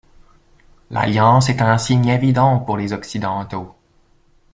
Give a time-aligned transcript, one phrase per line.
[0.89, 3.75] L'alliance est un signe évident pour les Occidentaux.